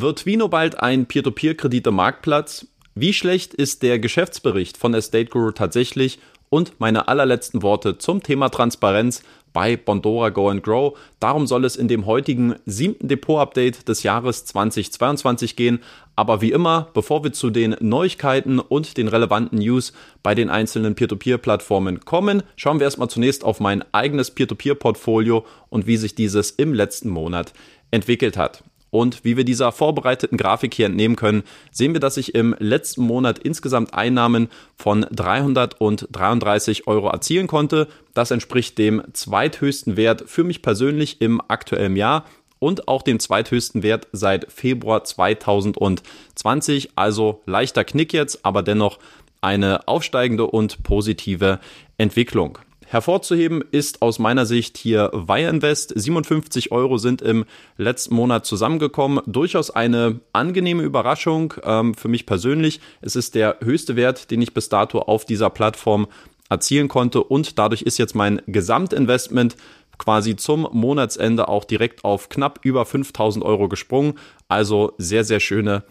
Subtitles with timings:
[0.00, 2.68] Wird Vino bald ein Peer-to-Peer-Kredite-Marktplatz?
[2.94, 6.20] Wie schlecht ist der Geschäftsbericht von Estate Guru tatsächlich?
[6.50, 10.96] Und meine allerletzten Worte zum Thema Transparenz bei Bondora Go and Grow.
[11.18, 15.80] Darum soll es in dem heutigen siebten Depot-Update des Jahres 2022 gehen.
[16.14, 19.92] Aber wie immer, bevor wir zu den Neuigkeiten und den relevanten News
[20.22, 25.96] bei den einzelnen Peer-to-Peer-Plattformen kommen, schauen wir erstmal zunächst auf mein eigenes Peer-to-Peer-Portfolio und wie
[25.96, 27.52] sich dieses im letzten Monat
[27.90, 28.62] entwickelt hat.
[28.90, 33.02] Und wie wir dieser vorbereiteten Grafik hier entnehmen können, sehen wir, dass ich im letzten
[33.02, 37.88] Monat insgesamt Einnahmen von 333 Euro erzielen konnte.
[38.14, 42.24] Das entspricht dem zweithöchsten Wert für mich persönlich im aktuellen Jahr
[42.58, 46.90] und auch dem zweithöchsten Wert seit Februar 2020.
[46.96, 48.98] Also leichter Knick jetzt, aber dennoch
[49.40, 51.60] eine aufsteigende und positive
[51.96, 52.58] Entwicklung.
[52.90, 55.92] Hervorzuheben ist aus meiner Sicht hier Wire Invest.
[55.94, 57.44] 57 Euro sind im
[57.76, 59.20] letzten Monat zusammengekommen.
[59.26, 62.80] Durchaus eine angenehme Überraschung ähm, für mich persönlich.
[63.02, 66.06] Es ist der höchste Wert, den ich bis dato auf dieser Plattform
[66.48, 69.56] erzielen konnte und dadurch ist jetzt mein Gesamtinvestment
[69.98, 74.14] quasi zum Monatsende auch direkt auf knapp über 5000 Euro gesprungen.
[74.48, 75.84] Also sehr, sehr schöne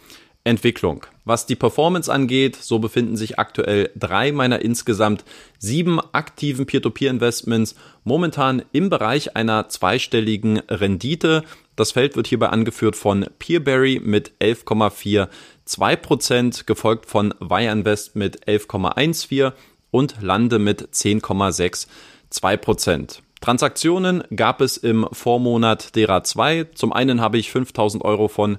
[0.47, 1.05] Entwicklung.
[1.25, 5.25] Was die Performance angeht, so befinden sich aktuell drei meiner insgesamt
[5.59, 11.43] sieben aktiven Peer-to-Peer-Investments momentan im Bereich einer zweistelligen Rendite.
[11.75, 19.51] Das Feld wird hierbei angeführt von Peerberry mit 11,42%, gefolgt von Wire Invest mit 11,14%
[19.91, 23.19] und Lande mit 10,62%.
[23.41, 26.63] Transaktionen gab es im Vormonat derer zwei.
[26.73, 28.57] Zum einen habe ich 5000 Euro von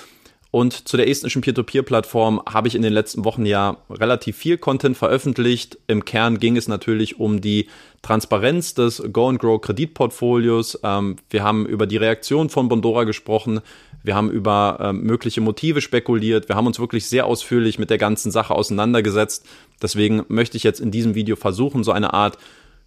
[0.52, 4.98] Und zu der estnischen Peer-to-Peer-Plattform habe ich in den letzten Wochen ja relativ viel Content
[4.98, 5.78] veröffentlicht.
[5.86, 7.68] Im Kern ging es natürlich um die
[8.02, 10.78] Transparenz des Go and Grow Kreditportfolios.
[10.84, 13.62] Ähm, wir haben über die Reaktion von Bondora gesprochen.
[14.02, 16.48] Wir haben über ähm, mögliche Motive spekuliert.
[16.48, 19.46] Wir haben uns wirklich sehr ausführlich mit der ganzen Sache auseinandergesetzt.
[19.80, 22.38] Deswegen möchte ich jetzt in diesem Video versuchen, so eine Art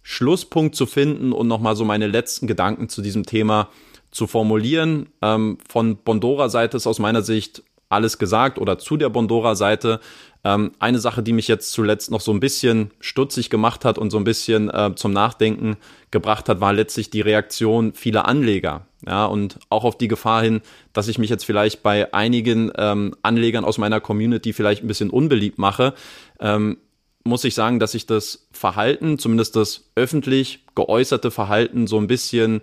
[0.02, 3.68] Schlusspunkt zu finden und nochmal so meine letzten Gedanken zu diesem Thema
[4.10, 5.08] zu formulieren.
[5.22, 10.00] Ähm, von Bondora-Seite ist aus meiner Sicht alles gesagt oder zu der Bondora-Seite.
[10.46, 14.12] Ähm, eine Sache, die mich jetzt zuletzt noch so ein bisschen stutzig gemacht hat und
[14.12, 15.76] so ein bisschen äh, zum Nachdenken
[16.12, 18.86] gebracht hat, war letztlich die Reaktion vieler Anleger.
[19.04, 20.60] Ja, und auch auf die Gefahr hin,
[20.92, 25.10] dass ich mich jetzt vielleicht bei einigen ähm, Anlegern aus meiner Community vielleicht ein bisschen
[25.10, 25.94] unbeliebt mache,
[26.38, 26.78] ähm,
[27.24, 32.60] muss ich sagen, dass ich das Verhalten, zumindest das öffentlich geäußerte Verhalten, so ein bisschen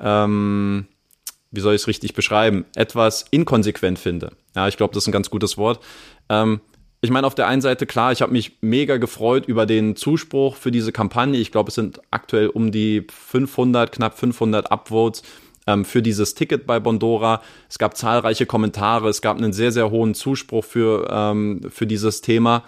[0.00, 0.88] ähm,
[1.52, 4.32] wie soll ich es richtig beschreiben, etwas inkonsequent finde.
[4.54, 5.80] Ja, ich glaube, das ist ein ganz gutes Wort.
[6.28, 6.60] Ähm,
[7.02, 10.56] ich meine, auf der einen Seite, klar, ich habe mich mega gefreut über den Zuspruch
[10.56, 11.38] für diese Kampagne.
[11.38, 15.22] Ich glaube, es sind aktuell um die 500, knapp 500 Upvotes
[15.66, 17.40] ähm, für dieses Ticket bei Bondora.
[17.70, 22.20] Es gab zahlreiche Kommentare, es gab einen sehr, sehr hohen Zuspruch für, ähm, für dieses
[22.20, 22.64] Thema.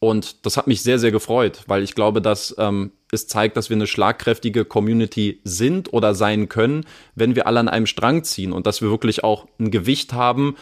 [0.00, 3.68] Und das hat mich sehr, sehr gefreut, weil ich glaube, dass ähm, es zeigt, dass
[3.68, 6.84] wir eine schlagkräftige Community sind oder sein können,
[7.14, 10.56] wenn wir alle an einem Strang ziehen und dass wir wirklich auch ein Gewicht haben,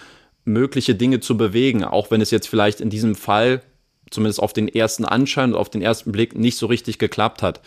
[0.48, 3.62] mögliche Dinge zu bewegen, auch wenn es jetzt vielleicht in diesem Fall
[4.10, 7.60] zumindest auf den ersten Anschein und auf den ersten Blick nicht so richtig geklappt hat.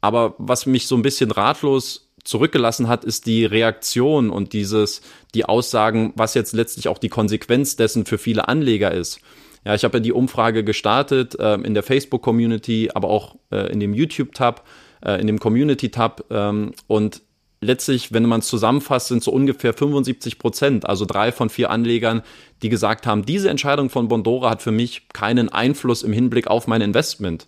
[0.00, 5.00] Aber was mich so ein bisschen ratlos zurückgelassen hat, ist die Reaktion und dieses,
[5.34, 9.20] die Aussagen, was jetzt letztlich auch die Konsequenz dessen für viele Anleger ist.
[9.64, 13.80] Ja, ich habe ja die Umfrage gestartet äh, in der Facebook-Community, aber auch äh, in
[13.80, 14.64] dem YouTube-Tab,
[15.04, 17.22] äh, in dem Community-Tab ähm, und
[17.60, 22.22] letztlich, wenn man es zusammenfasst, sind so ungefähr 75 Prozent, also drei von vier Anlegern,
[22.62, 26.66] die gesagt haben, diese Entscheidung von Bondora hat für mich keinen Einfluss im Hinblick auf
[26.66, 27.46] mein Investment.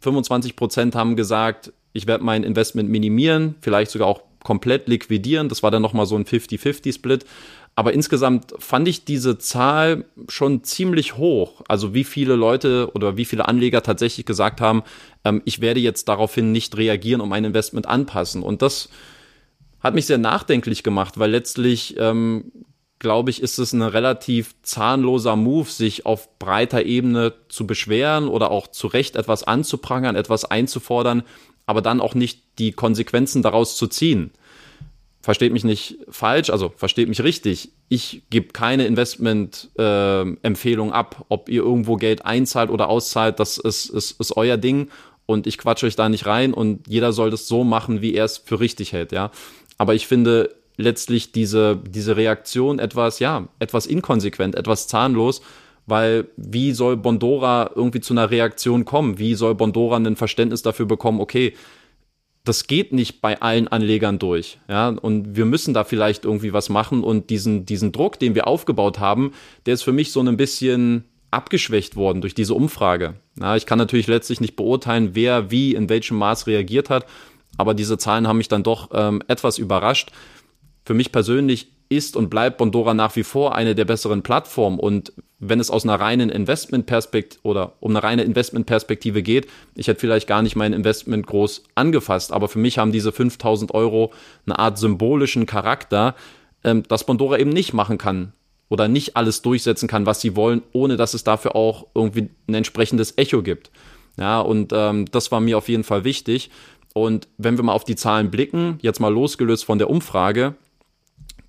[0.00, 5.48] 25 Prozent haben gesagt, ich werde mein Investment minimieren, vielleicht sogar auch komplett liquidieren.
[5.48, 7.26] Das war dann nochmal so ein 50-50-Split.
[7.76, 11.62] Aber insgesamt fand ich diese Zahl schon ziemlich hoch.
[11.68, 14.82] Also wie viele Leute oder wie viele Anleger tatsächlich gesagt haben,
[15.24, 18.42] ähm, ich werde jetzt daraufhin nicht reagieren und mein Investment anpassen.
[18.42, 18.88] Und das
[19.80, 22.52] hat mich sehr nachdenklich gemacht, weil letztlich, ähm,
[22.98, 28.50] glaube ich, ist es ein relativ zahnloser Move, sich auf breiter Ebene zu beschweren oder
[28.50, 31.22] auch zu Recht etwas anzuprangern, etwas einzufordern,
[31.64, 34.32] aber dann auch nicht die Konsequenzen daraus zu ziehen.
[35.22, 37.70] Versteht mich nicht falsch, also versteht mich richtig.
[37.88, 43.90] Ich gebe keine Investment-Empfehlung äh, ab, ob ihr irgendwo Geld einzahlt oder auszahlt, das ist,
[43.90, 44.88] ist, ist euer Ding
[45.26, 48.24] und ich quatsche euch da nicht rein und jeder soll das so machen, wie er
[48.24, 49.30] es für richtig hält, ja.
[49.80, 55.40] Aber ich finde letztlich diese, diese Reaktion etwas, ja, etwas inkonsequent, etwas zahnlos,
[55.86, 59.18] weil wie soll Bondora irgendwie zu einer Reaktion kommen?
[59.18, 61.54] Wie soll Bondora ein Verständnis dafür bekommen, okay,
[62.44, 66.68] das geht nicht bei allen Anlegern durch, ja, und wir müssen da vielleicht irgendwie was
[66.68, 69.32] machen und diesen, diesen Druck, den wir aufgebaut haben,
[69.64, 73.14] der ist für mich so ein bisschen abgeschwächt worden durch diese Umfrage.
[73.40, 77.06] Ja, ich kann natürlich letztlich nicht beurteilen, wer wie in welchem Maß reagiert hat
[77.56, 80.10] aber diese Zahlen haben mich dann doch ähm, etwas überrascht.
[80.84, 85.12] Für mich persönlich ist und bleibt Bondora nach wie vor eine der besseren Plattformen und
[85.40, 90.28] wenn es aus einer reinen Investmentperspektive oder um eine reine Investmentperspektive geht, ich hätte vielleicht
[90.28, 94.12] gar nicht mein Investment groß angefasst, aber für mich haben diese 5000 Euro
[94.46, 96.14] eine Art symbolischen Charakter,
[96.62, 98.34] ähm, dass Bondora eben nicht machen kann
[98.68, 102.54] oder nicht alles durchsetzen kann, was sie wollen, ohne dass es dafür auch irgendwie ein
[102.54, 103.70] entsprechendes Echo gibt.
[104.18, 106.50] Ja, und ähm, das war mir auf jeden Fall wichtig.
[106.92, 110.54] Und wenn wir mal auf die Zahlen blicken, jetzt mal losgelöst von der Umfrage,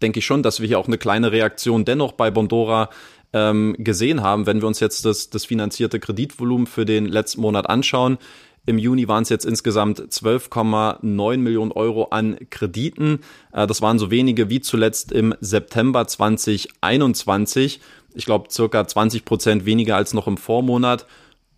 [0.02, 2.90] denke ich schon, dass wir hier auch eine kleine Reaktion dennoch bei Bondora
[3.34, 7.70] ähm, gesehen haben, wenn wir uns jetzt das, das finanzierte Kreditvolumen für den letzten Monat
[7.70, 8.18] anschauen.
[8.66, 13.20] Im Juni waren es jetzt insgesamt 12,9 Millionen Euro an Krediten.
[13.54, 17.80] Äh, das waren so wenige wie zuletzt im September 2021.
[18.14, 21.08] Ich glaube, circa 20 Prozent weniger als noch im Vormonat.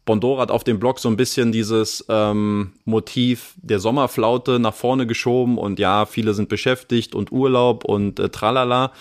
[0.06, 5.08] Bondora hat auf dem Blog so ein bisschen dieses ähm, Motiv der Sommerflaute nach vorne
[5.08, 8.92] geschoben und ja, viele sind beschäftigt und Urlaub und äh, tralala.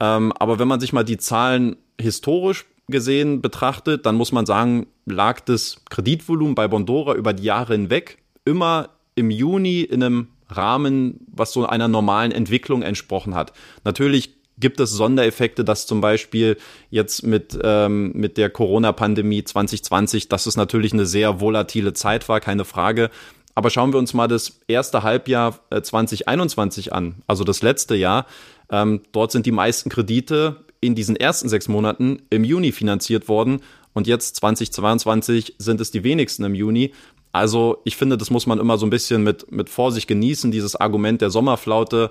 [0.00, 4.86] Ähm, aber wenn man sich mal die Zahlen historisch gesehen betrachtet, dann muss man sagen,
[5.06, 11.20] lag das Kreditvolumen bei Bondora über die Jahre hinweg immer im Juni in einem Rahmen,
[11.32, 13.52] was so einer normalen Entwicklung entsprochen hat.
[13.84, 16.56] Natürlich gibt es Sondereffekte, dass zum Beispiel
[16.90, 22.40] jetzt mit, ähm, mit der Corona-Pandemie 2020, dass es natürlich eine sehr volatile Zeit war,
[22.40, 23.10] keine Frage.
[23.54, 28.26] Aber schauen wir uns mal das erste Halbjahr 2021 äh, an, also das letzte Jahr.
[28.70, 33.60] Ähm, dort sind die meisten Kredite in diesen ersten sechs Monaten im Juni finanziert worden
[33.92, 36.92] und jetzt 2022 sind es die wenigsten im Juni.
[37.32, 40.76] Also ich finde, das muss man immer so ein bisschen mit, mit Vorsicht genießen, dieses
[40.76, 42.10] Argument der Sommerflaute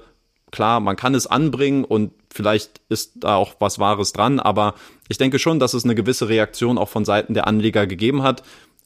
[0.53, 4.75] klar, man kann es anbringen und vielleicht ist da auch was Wahres dran, aber
[5.09, 8.43] ich denke schon, dass es eine gewisse Reaktion auch von Seiten der Anleger gegeben hat.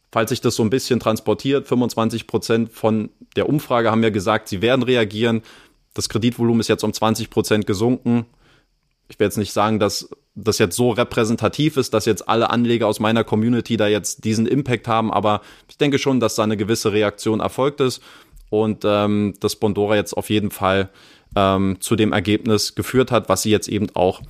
[0.10, 4.48] Falls sich das so ein bisschen transportiert, 25 Prozent von der Umfrage haben ja gesagt,
[4.48, 5.42] sie werden reagieren.
[5.94, 8.26] Das Kreditvolumen ist jetzt um 20 Prozent gesunken.
[9.10, 12.88] Ich werde jetzt nicht sagen, dass das jetzt so repräsentativ ist, dass jetzt alle Anleger
[12.88, 16.56] aus meiner Community da jetzt diesen Impact haben, aber ich denke schon, dass da eine
[16.56, 18.02] gewisse Reaktion erfolgt ist
[18.50, 20.90] und ähm, dass Bondora jetzt auf jeden Fall
[21.38, 24.22] ähm, zu dem Ergebnis geführt hat, was sie jetzt eben auch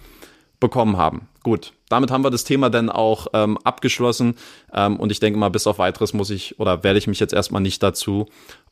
[0.60, 1.30] bekommen haben.
[1.42, 4.36] Gut, damit haben wir das Thema dann auch ähm, abgeschlossen
[4.74, 7.34] ähm, und ich denke mal, bis auf weiteres muss ich oder werde ich mich jetzt
[7.34, 8.26] erstmal nicht dazu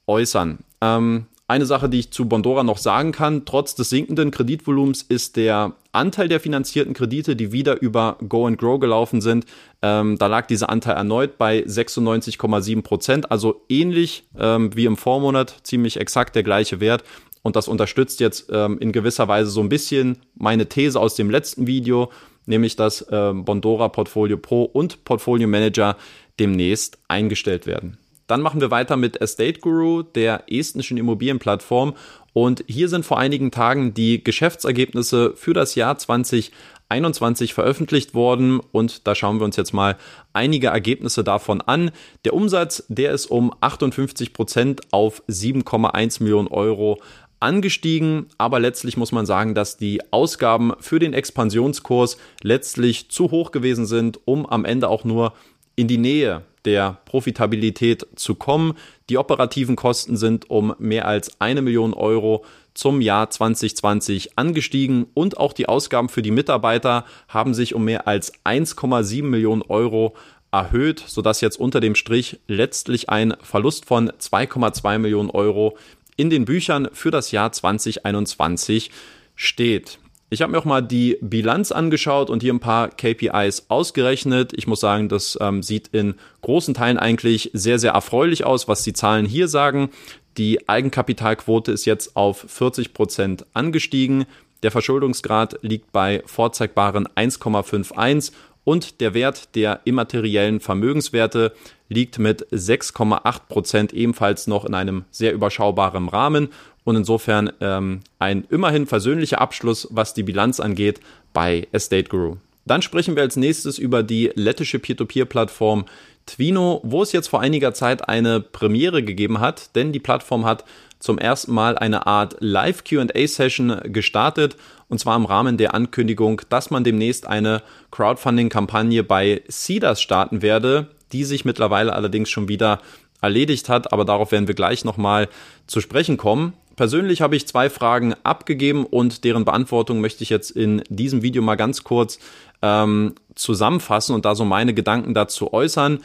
[0.05, 0.59] äußern.
[0.81, 5.35] Ähm, eine Sache, die ich zu Bondora noch sagen kann, trotz des sinkenden Kreditvolumens ist
[5.35, 9.45] der Anteil der finanzierten Kredite, die wieder über Go and Grow gelaufen sind,
[9.83, 15.55] ähm, da lag dieser Anteil erneut bei 96,7 Prozent, also ähnlich ähm, wie im Vormonat,
[15.61, 17.03] ziemlich exakt der gleiche Wert.
[17.45, 21.29] Und das unterstützt jetzt ähm, in gewisser Weise so ein bisschen meine These aus dem
[21.29, 22.11] letzten Video,
[22.47, 25.95] nämlich dass ähm, Bondora Portfolio Pro und Portfolio Manager
[26.39, 27.99] demnächst eingestellt werden.
[28.25, 31.93] Dann machen wir weiter mit Estate Guru, der estnischen Immobilienplattform.
[32.33, 36.51] Und hier sind vor einigen Tagen die Geschäftsergebnisse für das Jahr 2021
[36.89, 39.97] 2021 veröffentlicht worden und da schauen wir uns jetzt mal
[40.33, 41.91] einige Ergebnisse davon an.
[42.25, 47.01] Der Umsatz, der ist um 58 Prozent auf 7,1 Millionen Euro
[47.45, 53.51] angestiegen, aber letztlich muss man sagen, dass die Ausgaben für den Expansionskurs letztlich zu hoch
[53.51, 55.33] gewesen sind, um am Ende auch nur
[55.75, 58.73] in die Nähe der Profitabilität zu kommen.
[59.09, 65.37] Die operativen Kosten sind um mehr als eine Million Euro zum Jahr 2020 angestiegen und
[65.37, 70.15] auch die Ausgaben für die Mitarbeiter haben sich um mehr als 1,7 Millionen Euro
[70.51, 75.77] erhöht, sodass jetzt unter dem Strich letztlich ein Verlust von 2,2 Millionen Euro
[76.17, 78.91] in den Büchern für das Jahr 2021
[79.35, 79.99] steht.
[80.29, 84.53] Ich habe mir auch mal die Bilanz angeschaut und hier ein paar KPIs ausgerechnet.
[84.55, 88.83] Ich muss sagen, das ähm, sieht in großen Teilen eigentlich sehr, sehr erfreulich aus, was
[88.83, 89.91] die Zahlen hier sagen.
[90.37, 94.25] Die Eigenkapitalquote ist jetzt auf 40 Prozent angestiegen.
[94.63, 98.31] Der Verschuldungsgrad liegt bei vorzeigbaren 1,51
[98.65, 101.53] und der Wert der immateriellen Vermögenswerte
[101.87, 106.49] liegt mit 6,8 Prozent ebenfalls noch in einem sehr überschaubaren Rahmen
[106.83, 110.99] und insofern ähm, ein immerhin versöhnlicher Abschluss, was die Bilanz angeht
[111.31, 112.37] bei Estate Guru.
[112.65, 115.85] Dann sprechen wir als nächstes über die lettische Peer-to-Peer-Plattform
[116.25, 120.65] Twino, wo es jetzt vor einiger Zeit eine Premiere gegeben hat, denn die Plattform hat
[121.05, 124.57] zum ersten Mal eine Art Live QA-Session gestartet
[124.89, 130.87] und zwar im Rahmen der Ankündigung, dass man demnächst eine Crowdfunding-Kampagne bei Cedars starten werde,
[131.11, 132.79] die sich mittlerweile allerdings schon wieder
[133.21, 135.29] erledigt hat, aber darauf werden wir gleich nochmal
[135.67, 136.53] zu sprechen kommen.
[136.75, 141.43] Persönlich habe ich zwei Fragen abgegeben und deren Beantwortung möchte ich jetzt in diesem Video
[141.43, 142.17] mal ganz kurz
[142.63, 145.99] ähm, zusammenfassen und da so meine Gedanken dazu äußern.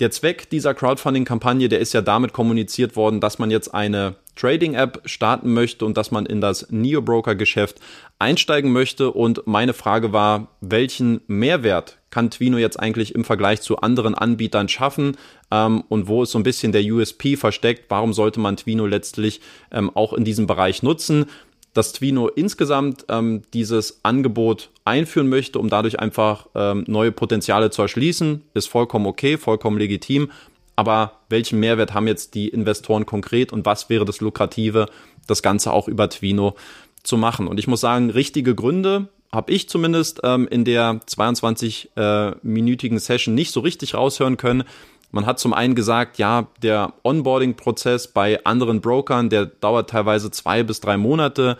[0.00, 5.02] Der Zweck dieser Crowdfunding-Kampagne, der ist ja damit kommuniziert worden, dass man jetzt eine Trading-App
[5.04, 7.80] starten möchte und dass man in das Neo-Broker-Geschäft
[8.18, 9.10] einsteigen möchte.
[9.10, 14.70] Und meine Frage war, welchen Mehrwert kann Twino jetzt eigentlich im Vergleich zu anderen Anbietern
[14.70, 15.18] schaffen
[15.50, 17.84] ähm, und wo ist so ein bisschen der USP versteckt?
[17.90, 21.26] Warum sollte man Twino letztlich ähm, auch in diesem Bereich nutzen?
[21.72, 27.82] Dass Twino insgesamt ähm, dieses Angebot einführen möchte, um dadurch einfach ähm, neue Potenziale zu
[27.82, 30.30] erschließen, ist vollkommen okay, vollkommen legitim.
[30.76, 34.86] Aber welchen Mehrwert haben jetzt die Investoren konkret und was wäre das Lukrative,
[35.26, 36.56] das Ganze auch über Twino
[37.02, 37.46] zu machen?
[37.46, 43.34] Und ich muss sagen, richtige Gründe habe ich zumindest ähm, in der 22-minütigen äh, Session
[43.34, 44.64] nicht so richtig raushören können.
[45.10, 50.62] Man hat zum einen gesagt, ja, der Onboarding-Prozess bei anderen Brokern, der dauert teilweise zwei
[50.62, 51.58] bis drei Monate.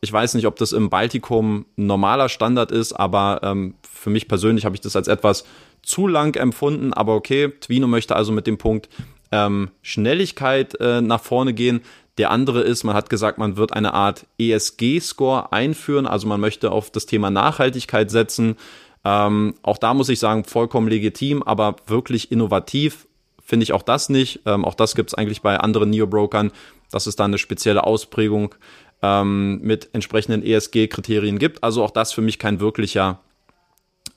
[0.00, 4.64] Ich weiß nicht, ob das im Baltikum normaler Standard ist, aber ähm, für mich persönlich
[4.64, 5.44] habe ich das als etwas
[5.82, 6.92] zu lang empfunden.
[6.92, 8.88] Aber okay, Twino möchte also mit dem Punkt
[9.32, 11.82] ähm, Schnelligkeit äh, nach vorne gehen.
[12.18, 16.72] Der andere ist, man hat gesagt, man wird eine Art ESG-Score einführen, also man möchte
[16.72, 18.56] auf das Thema Nachhaltigkeit setzen.
[19.06, 23.06] Ähm, auch da muss ich sagen, vollkommen legitim, aber wirklich innovativ
[23.40, 24.40] finde ich auch das nicht.
[24.46, 26.50] Ähm, auch das gibt es eigentlich bei anderen Neo-Brokern,
[26.90, 28.56] dass es da eine spezielle Ausprägung
[29.02, 31.62] ähm, mit entsprechenden ESG-Kriterien gibt.
[31.62, 33.20] Also auch das für mich kein wirklicher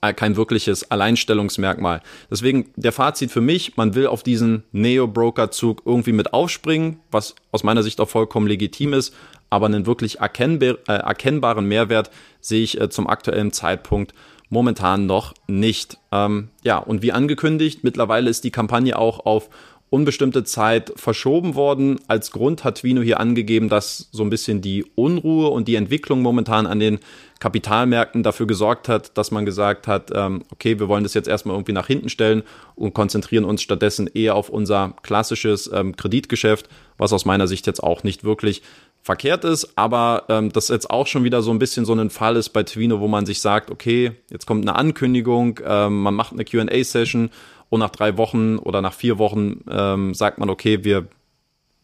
[0.02, 2.02] äh, kein wirkliches Alleinstellungsmerkmal.
[2.32, 7.64] Deswegen der Fazit für mich, man will auf diesen Neo-Broker-Zug irgendwie mit aufspringen, was aus
[7.64, 9.14] meiner Sicht auch vollkommen legitim ist,
[9.52, 12.10] aber einen wirklich erkennbar, äh, erkennbaren Mehrwert
[12.42, 14.16] sehe ich äh, zum aktuellen Zeitpunkt
[14.50, 15.98] momentan noch nicht.
[16.12, 19.50] Ähm, ja, und wie angekündigt, mittlerweile ist die Kampagne auch auf
[19.90, 22.00] unbestimmte Zeit verschoben worden.
[22.08, 26.22] Als Grund hat Twino hier angegeben, dass so ein bisschen die Unruhe und die Entwicklung
[26.22, 27.00] momentan an den
[27.40, 31.56] Kapitalmärkten dafür gesorgt hat, dass man gesagt hat, ähm, okay, wir wollen das jetzt erstmal
[31.56, 32.44] irgendwie nach hinten stellen
[32.76, 37.82] und konzentrieren uns stattdessen eher auf unser klassisches ähm, Kreditgeschäft, was aus meiner Sicht jetzt
[37.82, 38.62] auch nicht wirklich
[39.02, 42.36] verkehrt ist, aber ähm, das jetzt auch schon wieder so ein bisschen so ein Fall
[42.36, 46.34] ist bei Twino, wo man sich sagt, okay, jetzt kommt eine Ankündigung, ähm, man macht
[46.34, 47.30] eine QA-Session
[47.70, 51.08] und nach drei Wochen oder nach vier Wochen ähm, sagt man, okay, wir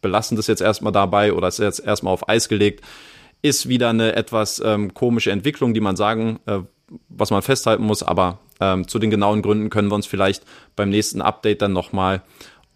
[0.01, 2.83] belassen das jetzt erstmal dabei oder ist jetzt erstmal auf Eis gelegt,
[3.41, 6.59] ist wieder eine etwas ähm, komische Entwicklung, die man sagen, äh,
[7.09, 10.43] was man festhalten muss, aber ähm, zu den genauen Gründen können wir uns vielleicht
[10.75, 12.21] beim nächsten Update dann nochmal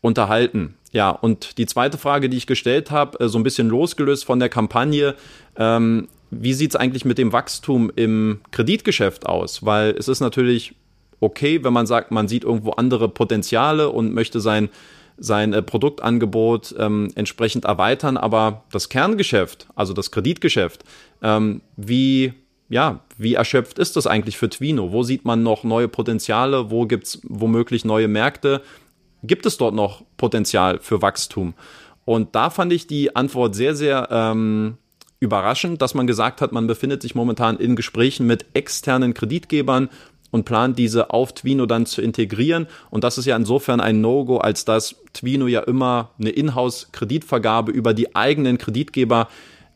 [0.01, 0.75] unterhalten.
[0.91, 4.39] Ja, und die zweite Frage, die ich gestellt habe, äh, so ein bisschen losgelöst von
[4.39, 5.15] der Kampagne,
[5.55, 9.65] ähm, wie sieht es eigentlich mit dem Wachstum im Kreditgeschäft aus?
[9.65, 10.75] Weil es ist natürlich
[11.19, 14.69] okay, wenn man sagt, man sieht irgendwo andere Potenziale und möchte sein,
[15.17, 20.84] sein äh, Produktangebot ähm, entsprechend erweitern, aber das Kerngeschäft, also das Kreditgeschäft,
[21.22, 22.34] ähm, wie,
[22.69, 24.91] ja, wie erschöpft ist das eigentlich für Twino?
[24.91, 26.72] Wo sieht man noch neue Potenziale?
[26.72, 28.62] Wo gibt es womöglich neue Märkte?
[29.24, 31.54] Gibt es dort noch Potenzial für Wachstum?
[32.06, 34.78] Und da fand ich die Antwort sehr, sehr ähm,
[35.20, 39.90] überraschend, dass man gesagt hat, man befindet sich momentan in Gesprächen mit externen Kreditgebern
[40.32, 42.68] und plant diese auf Twino dann zu integrieren.
[42.90, 47.94] Und das ist ja insofern ein No-Go, als dass Twino ja immer eine Inhouse-Kreditvergabe über
[47.94, 49.28] die eigenen Kreditgeber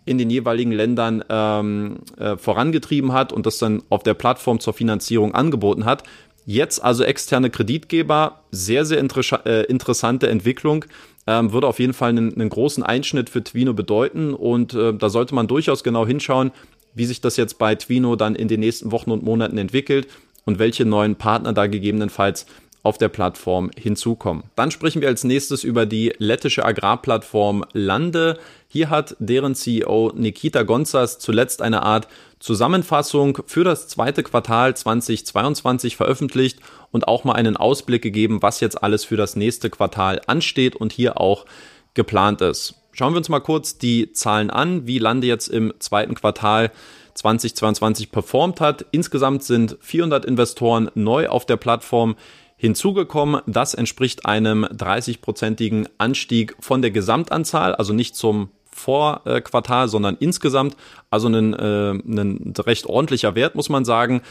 [0.06, 4.74] in den jeweiligen Ländern ähm, äh, vorangetrieben hat und das dann auf der Plattform zur
[4.74, 6.04] Finanzierung angeboten hat.
[6.46, 10.86] Jetzt also externe Kreditgeber, sehr, sehr inter äh, interessante Entwicklung,
[11.26, 15.10] ähm, würde auf jeden Fall einen, einen, großen Einschnitt für Twino bedeuten und äh, da
[15.10, 16.52] sollte man durchaus genau hinschauen,
[16.94, 20.08] wie sich das jetzt bei Twino dann in den nächsten Wochen und Monaten entwickelt
[20.46, 22.46] und welche neuen Partner da gegebenenfalls
[22.84, 24.44] auf der Plattform hinzukommen.
[24.56, 28.38] Dann sprechen wir als nächstes über die lettische Agrarplattform Lande.
[28.68, 32.10] Hier hat deren CEO Nikita Gonzas zuletzt eine Art
[32.44, 36.60] Zusammenfassung für das zweite Quartal 2022 veröffentlicht
[36.92, 40.92] und auch mal einen Ausblick gegeben, was jetzt alles für das nächste Quartal ansteht und
[40.92, 41.46] hier auch
[41.94, 42.76] geplant ist.
[42.92, 46.72] Schauen wir uns mal kurz die Zahlen an, wie Lande jetzt im zweiten Quartal
[47.14, 48.88] 2022 performt hat.
[48.92, 52.18] Insgesamt sind 400 Investoren neu auf der Plattform
[52.58, 53.42] hinzugekommen.
[53.48, 60.76] Das entspricht einem 30-prozentigen Anstieg von der Gesamtanzahl, also nicht zum Vorquartal, sondern insgesamt.
[61.10, 64.22] Also ein, äh, ein recht ordentlicher Wert, muss man sagen.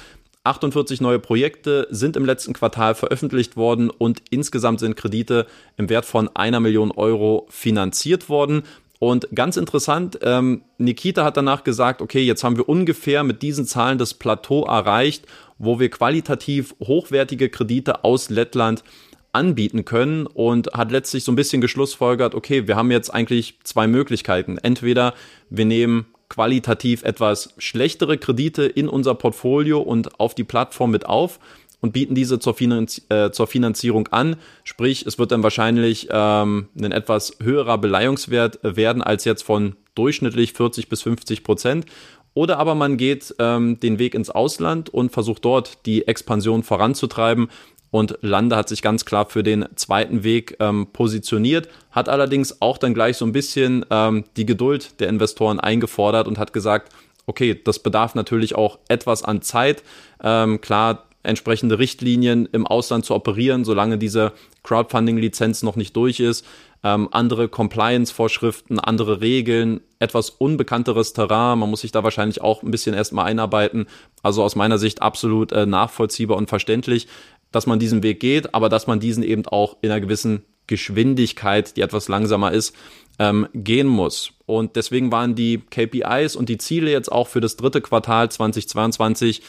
[0.45, 5.47] 48 neue Projekte sind im letzten Quartal veröffentlicht worden und insgesamt sind Kredite
[5.77, 8.65] im Wert von einer Million Euro finanziert worden.
[8.99, 13.67] Und ganz interessant, ähm, Nikita hat danach gesagt, okay, jetzt haben wir ungefähr mit diesen
[13.67, 15.27] Zahlen das Plateau erreicht,
[15.59, 18.85] wo wir qualitativ hochwertige Kredite aus Lettland
[19.33, 23.87] anbieten können und hat letztlich so ein bisschen geschlussfolgert, okay, wir haben jetzt eigentlich zwei
[23.87, 24.59] Möglichkeiten.
[24.59, 25.15] Entweder
[25.49, 31.39] wir nehmen qualitativ etwas schlechtere Kredite in unser Portfolio und auf die Plattform mit auf
[31.83, 34.37] und bieten diese zur, Finanz äh, zur Finanzierung an.
[34.65, 40.55] Sprich, es wird dann wahrscheinlich ähm, ein etwas höherer Beleihungswert werden als jetzt von durchschnittlich
[40.55, 41.87] 40 bis 50 Prozent.
[42.35, 47.49] Oder aber man geht ähm, den Weg ins Ausland und versucht dort die Expansion voranzutreiben.
[47.93, 52.79] Und Lande hat sich ganz klar für den zweiten Weg ähm, positioniert, hat allerdings auch
[52.79, 56.91] dann gleich so ein bisschen ähm, die Geduld der Investoren eingefordert und hat gesagt,
[57.27, 59.83] okay, das bedarf natürlich auch etwas an Zeit.
[60.25, 66.47] Ähm, klar, entsprechende Richtlinien im Ausland zu operieren, solange diese Crowdfunding-Lizenz noch nicht durch ist.
[66.83, 71.59] Ähm, andere Compliance-Vorschriften, andere Regeln, etwas unbekannteres Terrain.
[71.59, 73.87] Man muss sich da wahrscheinlich auch ein bisschen erstmal einarbeiten.
[74.23, 77.07] Also aus meiner Sicht absolut äh, nachvollziehbar und verständlich,
[77.53, 81.77] dass man diesen Weg geht, aber dass man diesen eben auch in einer gewissen Geschwindigkeit,
[81.77, 82.75] die etwas langsamer ist,
[83.19, 84.33] ähm, gehen muss.
[84.47, 89.43] Und deswegen waren die KPIs und die Ziele jetzt auch für das dritte Quartal 2022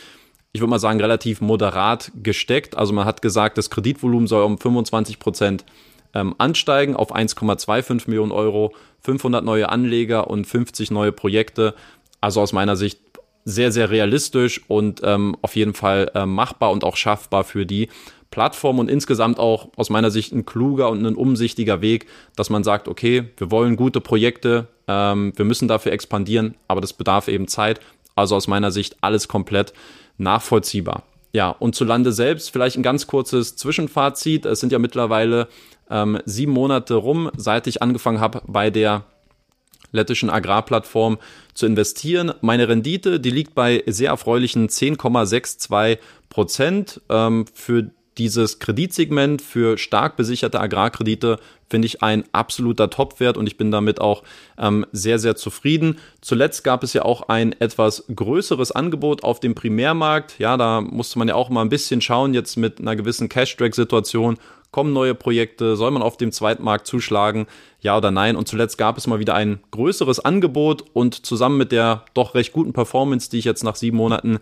[0.53, 2.77] ich würde mal sagen, relativ moderat gesteckt.
[2.77, 5.65] Also man hat gesagt, das Kreditvolumen soll um 25 Prozent
[6.13, 11.73] ähm, ansteigen auf 1,25 Millionen Euro, 500 neue Anleger und 50 neue Projekte.
[12.21, 12.99] Also aus meiner Sicht
[13.45, 17.89] sehr, sehr realistisch und ähm, auf jeden Fall äh, machbar und auch schaffbar für die
[18.31, 22.63] Plattform und insgesamt auch aus meiner Sicht ein kluger und ein umsichtiger Weg, dass man
[22.63, 27.47] sagt, okay, wir wollen gute Projekte, ähm, wir müssen dafür expandieren, aber das bedarf eben
[27.47, 27.79] Zeit.
[28.15, 29.73] Also aus meiner Sicht alles komplett
[30.17, 31.03] nachvollziehbar.
[31.31, 34.45] Ja, und zu Lande selbst vielleicht ein ganz kurzes Zwischenfazit.
[34.45, 35.47] Es sind ja mittlerweile
[35.89, 39.05] ähm, sieben Monate rum, seit ich angefangen habe bei der
[39.93, 41.17] lettischen Agrarplattform
[41.53, 42.33] zu investieren.
[42.41, 46.99] Meine Rendite, die liegt bei sehr erfreulichen 10,62 Prozent.
[47.09, 53.57] Ähm, für dieses Kreditsegment für stark besicherte Agrarkredite finde ich ein absoluter Topwert und ich
[53.57, 54.23] bin damit auch
[54.57, 55.97] ähm, sehr, sehr zufrieden.
[56.21, 60.37] Zuletzt gab es ja auch ein etwas größeres Angebot auf dem Primärmarkt.
[60.37, 64.37] Ja, da musste man ja auch mal ein bisschen schauen, jetzt mit einer gewissen Cash-Drag-Situation.
[64.73, 65.75] Kommen neue Projekte?
[65.75, 67.45] Soll man auf dem Zweitmarkt zuschlagen?
[67.79, 68.35] Ja oder nein?
[68.35, 72.53] Und zuletzt gab es mal wieder ein größeres Angebot und zusammen mit der doch recht
[72.53, 74.39] guten Performance, die ich jetzt nach sieben Monaten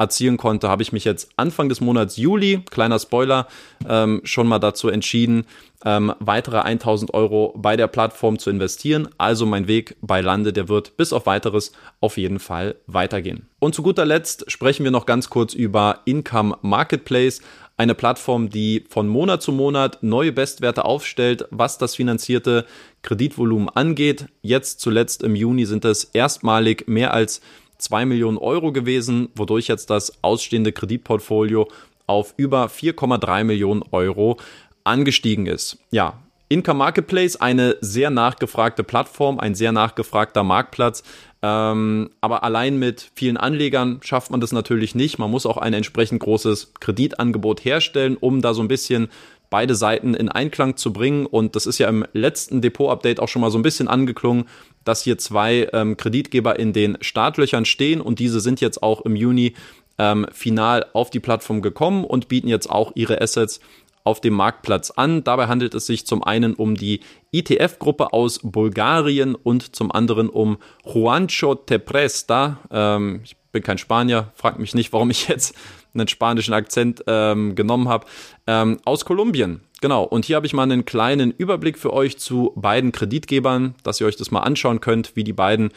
[0.00, 3.46] erzielen konnte, habe ich mich jetzt Anfang des Monats Juli, kleiner Spoiler,
[3.88, 5.44] ähm, schon mal dazu entschieden,
[5.84, 9.08] ähm, weitere 1000 Euro bei der Plattform zu investieren.
[9.18, 13.46] Also mein Weg bei Lande, der wird bis auf weiteres auf jeden Fall weitergehen.
[13.58, 17.42] Und zu guter Letzt sprechen wir noch ganz kurz über Income Marketplace,
[17.80, 22.66] eine Plattform, die von Monat zu Monat neue Bestwerte aufstellt, was das finanzierte
[23.00, 24.26] Kreditvolumen angeht.
[24.42, 27.40] Jetzt zuletzt im Juni sind es erstmalig mehr als
[27.78, 31.68] 2 Millionen Euro gewesen, wodurch jetzt das ausstehende Kreditportfolio
[32.06, 34.36] auf über 4,3 Millionen Euro
[34.84, 35.78] angestiegen ist.
[35.90, 36.18] Ja,
[36.50, 41.02] Income Marketplace, eine sehr nachgefragte Plattform, ein sehr nachgefragter Marktplatz,
[41.42, 45.18] Ähm, aber allein mit vielen Anlegern schafft man das natürlich nicht.
[45.18, 49.08] Man muss auch ein entsprechend großes Kreditangebot herstellen, um da so ein bisschen
[49.48, 51.26] beide Seiten in Einklang zu bringen.
[51.26, 54.44] Und das ist ja im letzten Depot-Update auch schon mal so ein bisschen angeklungen,
[54.84, 59.16] dass hier zwei ähm, Kreditgeber in den Startlöchern stehen und diese sind jetzt auch im
[59.16, 59.54] Juni
[59.98, 63.60] ähm, final auf die Plattform gekommen und bieten jetzt auch ihre Assets
[64.04, 65.24] auf dem Marktplatz an.
[65.24, 67.00] Dabei handelt es sich zum einen um die
[67.32, 72.58] ITF-Gruppe aus Bulgarien und zum anderen um Juancho Tepresta.
[72.70, 75.54] Ähm, ich bin kein Spanier, fragt mich nicht, warum ich jetzt
[75.94, 78.06] einen spanischen Akzent ähm, genommen habe.
[78.46, 79.60] Ähm, aus Kolumbien.
[79.80, 84.00] Genau, und hier habe ich mal einen kleinen Überblick für euch zu beiden Kreditgebern, dass
[84.00, 85.70] ihr euch das mal anschauen könnt, wie die beiden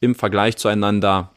[0.00, 1.30] im Vergleich zueinander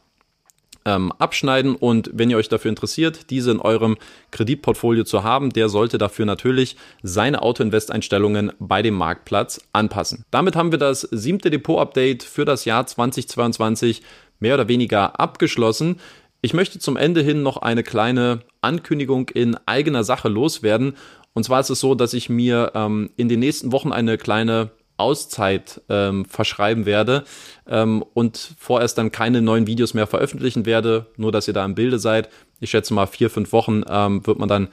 [0.84, 1.74] ähm, abschneiden.
[1.74, 3.96] Und wenn ihr euch dafür interessiert, diese in eurem
[4.30, 10.24] Kreditportfolio zu haben, der sollte dafür natürlich seine Auto-Invest-Einstellungen bei dem Marktplatz anpassen.
[10.30, 14.02] Damit haben wir das siebte Depot-Update für das Jahr 2022
[14.40, 16.00] mehr oder weniger abgeschlossen.
[16.42, 20.94] Ich möchte zum Ende hin noch eine kleine Ankündigung in eigener Sache loswerden.
[21.32, 24.70] Und zwar ist es so, dass ich mir ähm, in den nächsten Wochen eine kleine
[24.96, 27.24] Auszeit ähm, verschreiben werde
[27.68, 31.74] ähm, und vorerst dann keine neuen Videos mehr veröffentlichen werde, nur dass ihr da im
[31.74, 32.28] Bilde seid.
[32.60, 34.68] Ich schätze mal vier, fünf Wochen ähm, wird man dann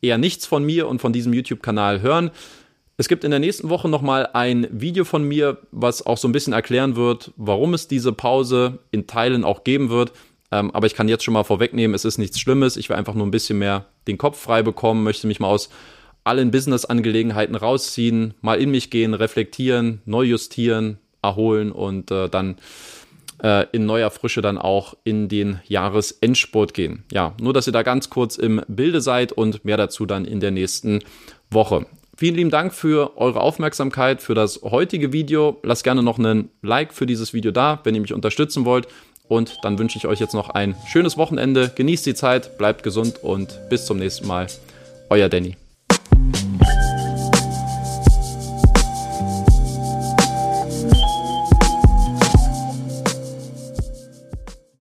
[0.00, 2.30] eher nichts von mir und von diesem YouTube-Kanal hören.
[2.98, 6.32] Es gibt in der nächsten Woche nochmal ein Video von mir, was auch so ein
[6.32, 10.12] bisschen erklären wird, warum es diese Pause in Teilen auch geben wird.
[10.50, 12.76] Ähm, aber ich kann jetzt schon mal vorwegnehmen, es ist nichts Schlimmes.
[12.76, 15.70] Ich will einfach nur ein bisschen mehr den Kopf frei bekommen, möchte mich mal aus
[16.24, 22.56] allen Business-Angelegenheiten rausziehen, mal in mich gehen, reflektieren, neu justieren, erholen und äh, dann
[23.42, 27.04] äh, in neuer Frische dann auch in den Jahresendsport gehen.
[27.12, 30.40] Ja, nur dass ihr da ganz kurz im Bilde seid und mehr dazu dann in
[30.40, 31.00] der nächsten
[31.50, 31.86] Woche.
[32.16, 35.58] Vielen lieben Dank für eure Aufmerksamkeit für das heutige Video.
[35.62, 38.86] Lasst gerne noch einen Like für dieses Video da, wenn ihr mich unterstützen wollt.
[39.28, 41.72] Und dann wünsche ich euch jetzt noch ein schönes Wochenende.
[41.74, 44.46] Genießt die Zeit, bleibt gesund und bis zum nächsten Mal.
[45.08, 45.56] Euer Danny.